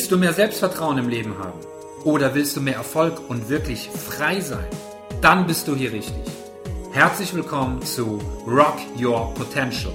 [0.00, 1.60] Willst du mehr Selbstvertrauen im Leben haben?
[2.04, 4.64] Oder willst du mehr Erfolg und wirklich frei sein?
[5.20, 6.24] Dann bist du hier richtig.
[6.90, 9.92] Herzlich willkommen zu Rock Your Potential,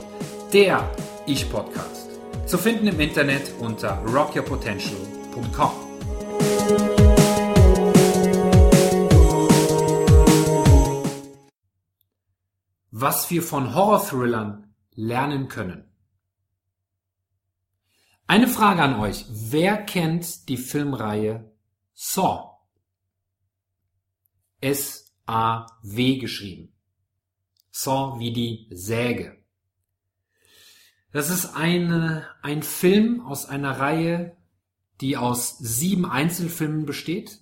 [0.53, 0.87] der
[1.25, 2.11] Ich-Podcast.
[2.45, 5.71] Zu finden im Internet unter rockyourpotential.com.
[12.91, 15.94] Was wir von Horror-Thrillern lernen können.
[18.27, 19.25] Eine Frage an euch.
[19.29, 21.51] Wer kennt die Filmreihe
[21.93, 22.57] Saw?
[24.61, 26.73] S-A-W geschrieben.
[27.69, 29.43] Saw wie die Säge.
[31.11, 34.35] Das ist eine, ein Film aus einer Reihe,
[35.01, 37.39] die aus sieben Einzelfilmen besteht.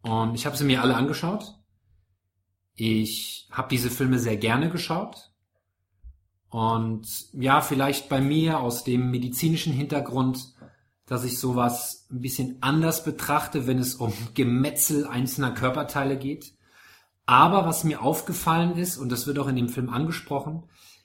[0.00, 1.58] Und ich habe sie mir alle angeschaut.
[2.74, 5.32] Ich habe diese Filme sehr gerne geschaut.
[6.56, 10.54] Und ja, vielleicht bei mir aus dem medizinischen Hintergrund,
[11.04, 16.54] dass ich sowas ein bisschen anders betrachte, wenn es um Gemetzel einzelner Körperteile geht.
[17.26, 20.62] Aber was mir aufgefallen ist, und das wird auch in dem Film angesprochen,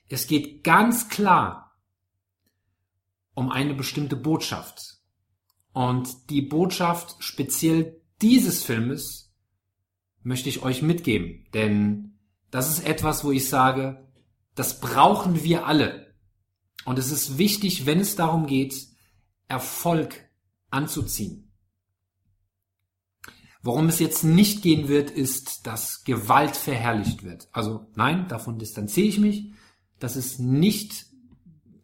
[0.07, 1.75] es geht ganz klar
[3.33, 5.02] um eine bestimmte Botschaft.
[5.73, 9.33] Und die Botschaft speziell dieses Filmes
[10.23, 11.45] möchte ich euch mitgeben.
[11.53, 12.19] Denn
[12.52, 14.07] das ist etwas, wo ich sage,
[14.55, 16.13] das brauchen wir alle.
[16.85, 18.88] Und es ist wichtig, wenn es darum geht,
[19.47, 20.30] Erfolg
[20.69, 21.52] anzuziehen.
[23.63, 27.47] Worum es jetzt nicht gehen wird, ist, dass Gewalt verherrlicht wird.
[27.52, 29.53] Also nein, davon distanziere ich mich.
[29.99, 31.05] Das ist nicht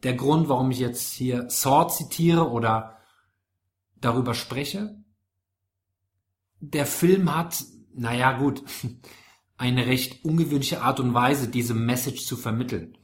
[0.01, 2.97] der Grund, warum ich jetzt hier Saw zitiere oder
[4.01, 4.95] darüber spreche.
[6.59, 8.63] Der Film hat, naja gut,
[9.57, 12.97] eine recht ungewöhnliche Art und Weise, diese Message zu vermitteln.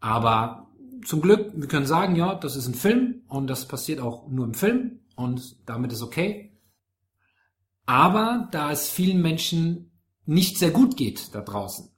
[0.00, 0.70] Aber
[1.04, 4.46] zum Glück, wir können sagen, ja, das ist ein Film und das passiert auch nur
[4.46, 6.52] im Film und damit ist okay.
[7.86, 9.90] Aber da es vielen Menschen
[10.26, 11.90] nicht sehr gut geht da draußen,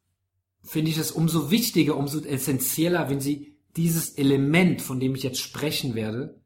[0.62, 5.40] finde ich es umso wichtiger, umso essentieller, wenn sie dieses Element, von dem ich jetzt
[5.40, 6.40] sprechen werde,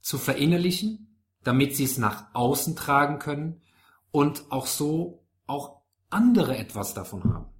[0.00, 3.62] zu verinnerlichen, damit sie es nach außen tragen können
[4.10, 5.77] und auch so auch
[6.10, 7.52] andere etwas davon haben.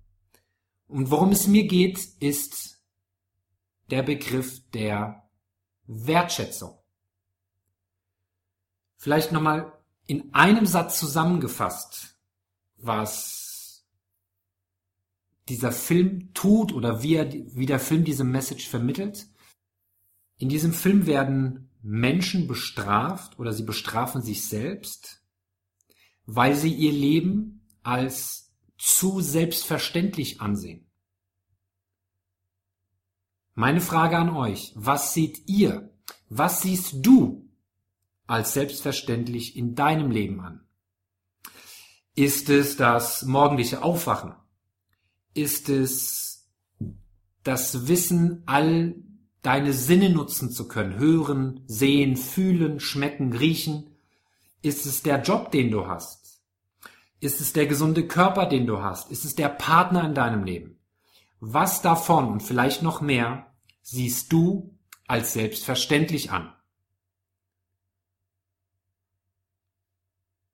[0.86, 2.82] Und worum es mir geht, ist
[3.90, 5.28] der Begriff der
[5.86, 6.78] Wertschätzung.
[8.96, 9.72] Vielleicht nochmal
[10.06, 12.16] in einem Satz zusammengefasst,
[12.76, 13.86] was
[15.48, 19.28] dieser Film tut oder wie, er, wie der Film diese Message vermittelt.
[20.36, 25.22] In diesem Film werden Menschen bestraft oder sie bestrafen sich selbst,
[26.26, 30.86] weil sie ihr Leben als zu selbstverständlich ansehen.
[33.54, 35.90] Meine Frage an euch, was seht ihr,
[36.28, 37.48] was siehst du
[38.26, 40.60] als selbstverständlich in deinem Leben an?
[42.14, 44.34] Ist es das morgendliche Aufwachen?
[45.34, 46.48] Ist es
[47.42, 48.96] das Wissen, all
[49.42, 53.90] deine Sinne nutzen zu können, hören, sehen, fühlen, schmecken, riechen?
[54.62, 56.27] Ist es der Job, den du hast?
[57.20, 59.10] Ist es der gesunde Körper, den du hast?
[59.10, 60.78] Ist es der Partner in deinem Leben?
[61.40, 63.52] Was davon und vielleicht noch mehr
[63.82, 66.52] siehst du als selbstverständlich an?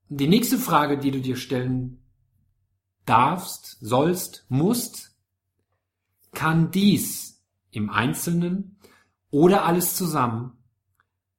[0.09, 2.03] Die nächste Frage, die du dir stellen
[3.05, 5.17] darfst, sollst, musst,
[6.33, 8.79] kann dies im Einzelnen
[9.31, 10.59] oder alles zusammen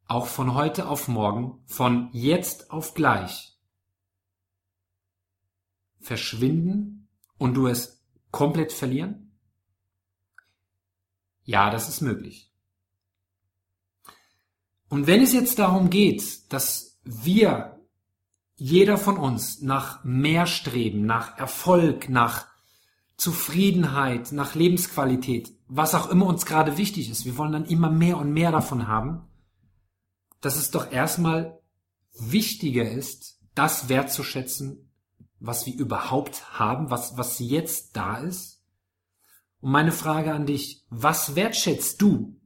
[0.08, 3.55] auch von heute auf morgen, von jetzt auf gleich
[6.06, 7.08] verschwinden
[7.38, 9.38] und du es komplett verlieren?
[11.44, 12.52] Ja, das ist möglich.
[14.90, 17.80] Und wenn es jetzt darum geht, dass wir,
[18.56, 22.48] jeder von uns, nach mehr streben, nach Erfolg, nach
[23.18, 28.18] Zufriedenheit, nach Lebensqualität, was auch immer uns gerade wichtig ist, wir wollen dann immer mehr
[28.18, 29.28] und mehr davon haben,
[30.42, 31.60] dass es doch erstmal
[32.14, 34.85] wichtiger ist, das wertzuschätzen,
[35.40, 38.64] was wir überhaupt haben, was, was jetzt da ist.
[39.60, 42.40] Und meine Frage an dich, was wertschätzt du?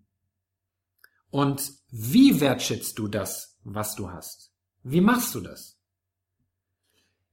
[1.30, 4.51] Und wie wertschätzt du das, was du hast?
[4.83, 5.77] Wie machst du das?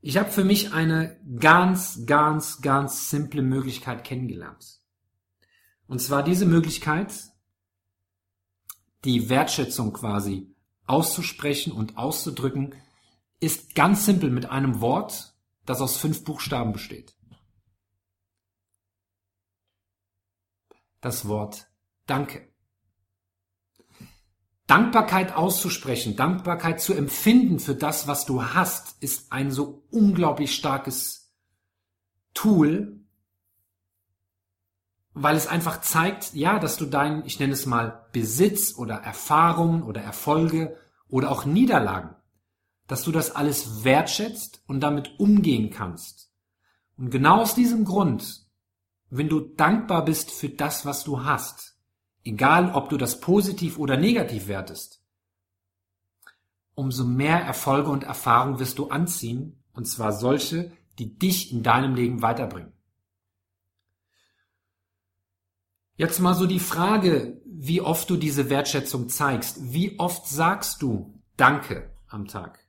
[0.01, 4.81] Ich habe für mich eine ganz, ganz, ganz simple Möglichkeit kennengelernt.
[5.87, 7.13] Und zwar diese Möglichkeit,
[9.05, 10.55] die Wertschätzung quasi
[10.87, 12.75] auszusprechen und auszudrücken,
[13.41, 15.36] ist ganz simpel mit einem Wort,
[15.67, 17.17] das aus fünf Buchstaben besteht.
[21.01, 21.69] Das Wort
[22.07, 22.49] Danke.
[24.67, 31.33] Dankbarkeit auszusprechen, Dankbarkeit zu empfinden für das, was du hast, ist ein so unglaublich starkes
[32.35, 33.01] Tool,
[35.15, 39.83] weil es einfach zeigt, ja, dass du deinen, ich nenne es mal, Besitz oder Erfahrungen
[39.83, 40.77] oder Erfolge
[41.09, 42.17] oder auch Niederlagen,
[42.87, 46.31] dass du das alles wertschätzt und damit umgehen kannst.
[46.97, 48.47] Und genau aus diesem Grund,
[49.11, 51.77] wenn du dankbar bist für das, was du hast,
[52.25, 55.03] egal ob du das positiv oder negativ wertest,
[56.75, 61.95] umso mehr Erfolge und Erfahrungen wirst du anziehen, und zwar solche, die dich in deinem
[61.95, 62.73] Leben weiterbringen.
[65.97, 69.73] Jetzt mal so die Frage, wie oft du diese Wertschätzung zeigst.
[69.73, 72.66] Wie oft sagst du Danke am Tag?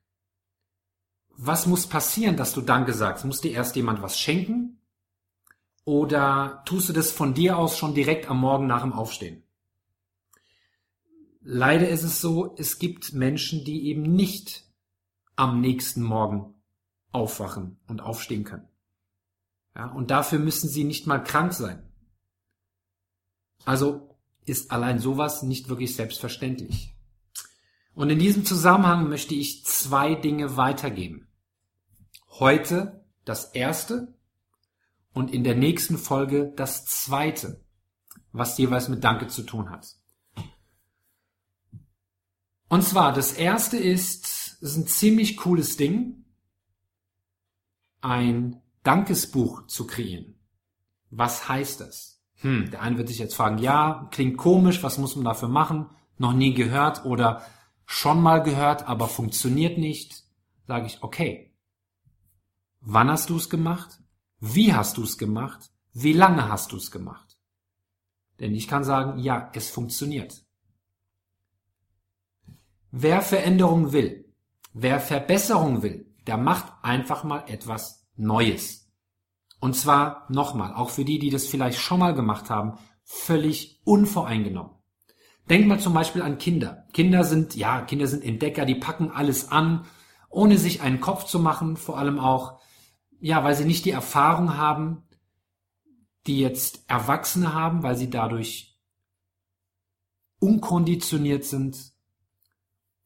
[1.39, 3.23] Was muss passieren, dass du Danke sagst?
[3.23, 4.81] Muss dir erst jemand was schenken?
[5.85, 9.43] Oder tust du das von dir aus schon direkt am Morgen nach dem Aufstehen?
[11.41, 14.65] Leider ist es so, es gibt Menschen, die eben nicht
[15.35, 16.55] am nächsten Morgen
[17.11, 18.67] aufwachen und aufstehen können.
[19.75, 21.87] Ja, und dafür müssen sie nicht mal krank sein.
[23.63, 26.95] Also ist allein sowas nicht wirklich selbstverständlich.
[27.93, 31.26] Und in diesem Zusammenhang möchte ich zwei Dinge weitergeben.
[32.39, 34.13] Heute das erste
[35.11, 37.63] und in der nächsten Folge das zweite,
[38.31, 39.95] was jeweils mit Danke zu tun hat.
[42.69, 46.25] Und zwar, das erste ist, ist ein ziemlich cooles Ding,
[48.01, 50.35] ein Dankesbuch zu kreieren.
[51.09, 52.21] Was heißt das?
[52.41, 55.89] Hm, der eine wird sich jetzt fragen, ja, klingt komisch, was muss man dafür machen?
[56.19, 57.41] Noch nie gehört oder
[57.87, 60.23] schon mal gehört, aber funktioniert nicht.
[60.67, 61.56] Sage ich, okay.
[62.81, 63.99] Wann hast du es gemacht?
[64.39, 65.71] Wie hast du es gemacht?
[65.93, 67.37] Wie lange hast du es gemacht?
[68.39, 70.43] Denn ich kann sagen, ja, es funktioniert.
[72.91, 74.33] Wer Veränderung will,
[74.73, 78.91] wer Verbesserung will, der macht einfach mal etwas Neues.
[79.59, 84.73] Und zwar nochmal, auch für die, die das vielleicht schon mal gemacht haben, völlig unvoreingenommen.
[85.49, 86.85] Denk mal zum Beispiel an Kinder.
[86.93, 89.85] Kinder sind, ja, Kinder sind Entdecker, die packen alles an,
[90.29, 92.59] ohne sich einen Kopf zu machen, vor allem auch,
[93.19, 95.03] ja, weil sie nicht die Erfahrung haben,
[96.27, 98.77] die jetzt Erwachsene haben, weil sie dadurch
[100.39, 101.93] unkonditioniert sind,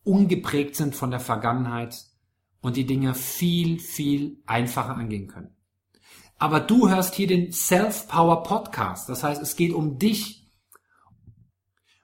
[0.04, 2.06] ungeprägt sind von der Vergangenheit
[2.62, 5.56] und die Dinge viel, viel einfacher angehen können.
[6.38, 9.08] Aber du hörst hier den Self-Power Podcast.
[9.10, 10.50] Das heißt, es geht um dich.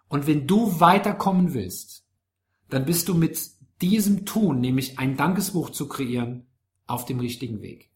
[0.08, 2.06] Und wenn du weiterkommen willst,
[2.70, 3.40] dann bist du mit
[3.82, 6.46] diesem Tun, nämlich ein Dankesbuch zu kreieren,
[6.86, 7.92] auf dem richtigen Weg.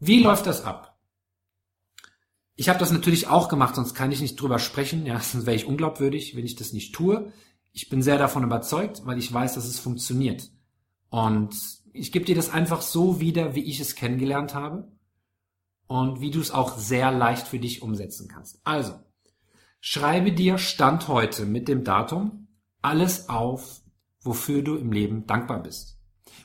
[0.00, 0.98] Wie läuft das ab?
[2.56, 5.06] Ich habe das natürlich auch gemacht, sonst kann ich nicht drüber sprechen.
[5.06, 7.32] Ja, sonst wäre ich unglaubwürdig, wenn ich das nicht tue.
[7.72, 10.50] Ich bin sehr davon überzeugt, weil ich weiß, dass es funktioniert.
[11.10, 11.54] Und
[11.92, 14.90] ich gebe dir das einfach so wieder, wie ich es kennengelernt habe
[15.86, 18.60] und wie du es auch sehr leicht für dich umsetzen kannst.
[18.64, 18.94] Also,
[19.80, 22.48] schreibe dir Stand heute mit dem Datum
[22.82, 23.82] alles auf,
[24.22, 25.99] wofür du im Leben dankbar bist.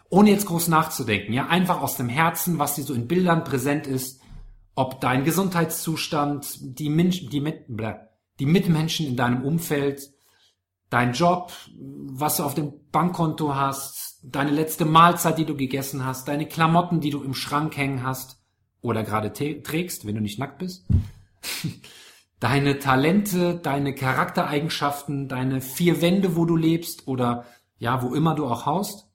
[0.10, 3.88] Ohne jetzt groß nachzudenken, ja, einfach aus dem Herzen, was dir so in Bildern präsent
[3.88, 4.22] ist,
[4.76, 7.66] ob dein Gesundheitszustand, die, Min die, Mit
[8.40, 10.10] die Mitmenschen in deinem Umfeld,
[10.90, 16.28] dein Job, was du auf dem Bankkonto hast, deine letzte Mahlzeit, die du gegessen hast,
[16.28, 18.42] deine Klamotten, die du im Schrank hängen hast
[18.82, 20.86] oder gerade trägst, wenn du nicht nackt bist,
[22.40, 27.46] deine Talente, deine Charaktereigenschaften, deine vier Wände, wo du lebst oder
[27.78, 29.08] ja, wo immer du auch haust,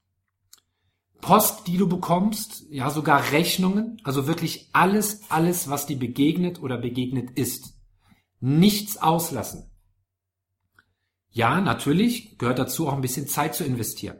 [1.20, 6.78] Post, die du bekommst, ja, sogar Rechnungen, also wirklich alles, alles, was dir begegnet oder
[6.78, 7.74] begegnet ist.
[8.40, 9.70] Nichts auslassen.
[11.30, 14.18] Ja, natürlich gehört dazu auch ein bisschen Zeit zu investieren.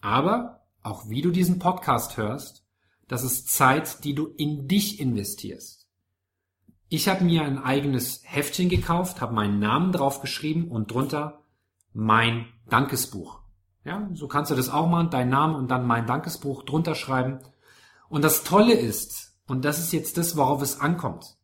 [0.00, 2.64] Aber auch wie du diesen Podcast hörst,
[3.08, 5.88] das ist Zeit, die du in dich investierst.
[6.88, 11.44] Ich habe mir ein eigenes Heftchen gekauft, habe meinen Namen draufgeschrieben und drunter
[11.92, 13.40] mein Dankesbuch.
[13.84, 17.40] Ja, so kannst du das auch machen, dein Name und dann mein Dankesbuch drunter schreiben.
[18.08, 21.38] Und das Tolle ist, und das ist jetzt das, worauf es ankommt,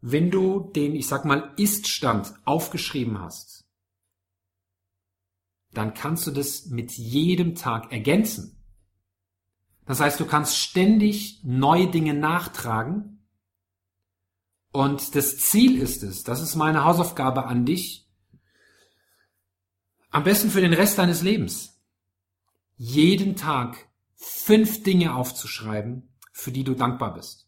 [0.00, 3.66] wenn du den, ich sag mal, Ist-Stand aufgeschrieben hast,
[5.72, 8.64] dann kannst du das mit jedem Tag ergänzen.
[9.84, 13.26] Das heißt, du kannst ständig neue Dinge nachtragen.
[14.72, 18.07] Und das Ziel ist es, das ist meine Hausaufgabe an dich,
[20.10, 21.80] am besten für den Rest deines Lebens,
[22.76, 27.46] jeden Tag fünf Dinge aufzuschreiben, für die du dankbar bist.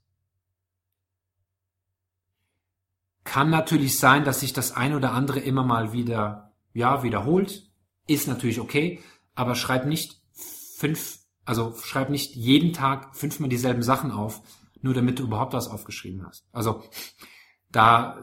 [3.24, 7.70] Kann natürlich sein, dass sich das ein oder andere immer mal wieder ja, wiederholt,
[8.06, 9.00] ist natürlich okay,
[9.34, 14.42] aber schreib nicht fünf, also schreib nicht jeden Tag fünfmal dieselben Sachen auf,
[14.82, 16.46] nur damit du überhaupt was aufgeschrieben hast.
[16.52, 16.82] Also
[17.70, 18.22] da äh,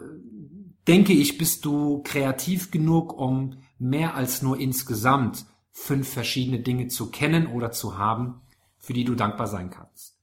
[0.87, 7.11] denke ich, bist du kreativ genug, um mehr als nur insgesamt fünf verschiedene Dinge zu
[7.11, 8.41] kennen oder zu haben,
[8.77, 10.17] für die du dankbar sein kannst.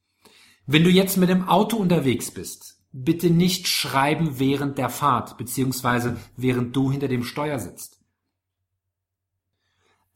[0.67, 6.17] Wenn du jetzt mit dem Auto unterwegs bist, bitte nicht schreiben während der Fahrt, beziehungsweise
[6.37, 8.01] während du hinter dem Steuer sitzt.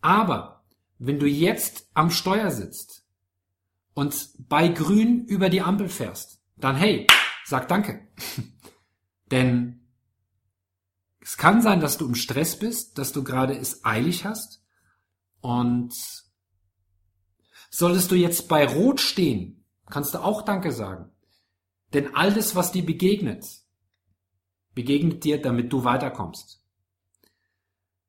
[0.01, 0.65] Aber
[0.99, 3.05] wenn du jetzt am Steuer sitzt
[3.95, 7.07] und bei grün über die Ampel fährst, dann hey,
[7.45, 8.09] sag danke.
[9.31, 9.78] Denn
[11.29, 14.65] es kann sein, dass du im Stress bist, dass du gerade es eilig hast
[15.43, 15.93] und
[17.69, 21.13] solltest du jetzt bei Rot stehen, kannst du auch Danke sagen.
[21.93, 23.45] Denn alles, was dir begegnet,
[24.73, 26.65] begegnet dir, damit du weiterkommst.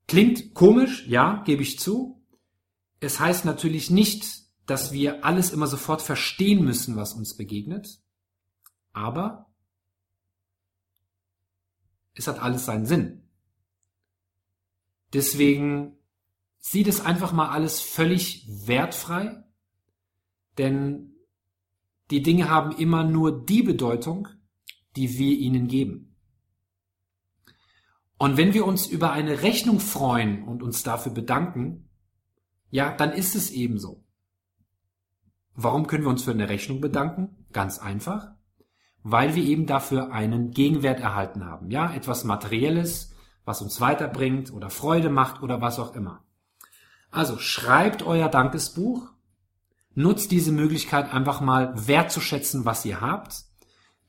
[0.08, 2.24] Klingt komisch, ja, gebe ich zu.
[3.02, 8.00] Es heißt natürlich nicht, dass wir alles immer sofort verstehen müssen, was uns begegnet.
[8.94, 9.49] Aber
[12.14, 13.30] es hat alles seinen Sinn.
[15.14, 15.98] Deswegen
[16.58, 19.44] sieht es einfach mal alles völlig wertfrei,
[20.58, 21.16] denn
[22.12, 24.28] die Dinge haben immer nur die Bedeutung,
[24.96, 26.16] die wir ihnen geben.
[28.18, 31.90] Und wenn wir uns über eine Rechnung freuen und uns dafür bedanken,
[32.70, 34.04] ja, dann ist es ebenso.
[35.54, 37.46] Warum können wir uns für eine Rechnung bedanken?
[37.52, 38.36] Ganz einfach
[39.04, 41.72] weil wir eben dafür einen Gegenwert erhalten haben.
[41.72, 43.16] Ja, etwas Materielles,
[43.46, 46.24] was uns weiterbringt oder Freude macht oder was auch immer.
[47.12, 49.10] Also schreibt euer Dankesbuch,
[49.96, 53.46] nutzt diese Möglichkeit einfach mal wertzuschätzen, was ihr habt.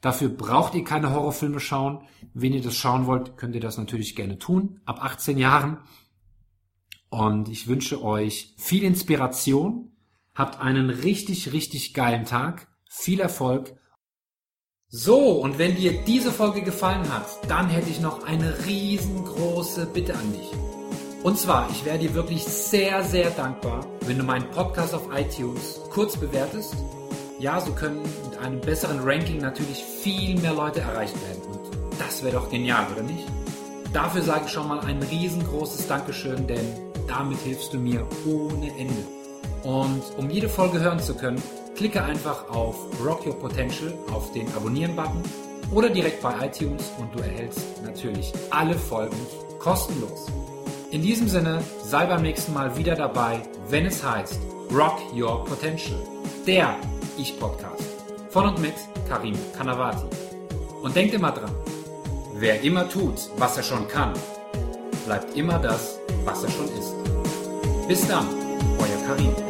[0.00, 2.06] Dafür braucht ihr keine Horrorfilme schauen.
[2.34, 5.78] Wenn ihr das schauen wollt, könnt ihr das natürlich gerne tun, ab 18 Jahren.
[7.08, 9.92] Und ich wünsche euch viel Inspiration,
[10.34, 13.74] habt einen richtig, richtig geilen Tag, viel Erfolg
[14.92, 20.14] so, und wenn dir diese Folge gefallen hat, dann hätte ich noch eine riesengroße Bitte
[20.14, 20.50] an dich.
[21.22, 25.80] Und zwar, ich wäre dir wirklich sehr, sehr dankbar, wenn du meinen Podcast auf iTunes
[25.90, 26.74] kurz bewertest.
[27.38, 31.42] Ja, so können mit einem besseren Ranking natürlich viel mehr Leute erreicht werden.
[31.52, 33.28] Und das wäre doch genial, oder nicht?
[33.92, 36.66] Dafür sage ich schon mal ein riesengroßes Dankeschön, denn
[37.06, 39.04] damit hilfst du mir ohne Ende.
[39.62, 41.40] Und um jede Folge hören zu können,
[41.80, 45.22] Klicke einfach auf Rock Your Potential auf den Abonnieren-Button
[45.72, 49.16] oder direkt bei iTunes und du erhältst natürlich alle Folgen
[49.58, 50.26] kostenlos.
[50.90, 54.38] In diesem Sinne, sei beim nächsten Mal wieder dabei, wenn es heißt
[54.70, 55.98] Rock Your Potential,
[56.46, 56.76] der
[57.16, 57.88] Ich-Podcast
[58.28, 58.74] von und mit
[59.08, 60.04] Karim Kanavati.
[60.82, 61.54] Und denkt immer dran,
[62.34, 64.12] wer immer tut, was er schon kann,
[65.06, 66.94] bleibt immer das, was er schon ist.
[67.88, 68.26] Bis dann,
[68.78, 69.49] euer Karim.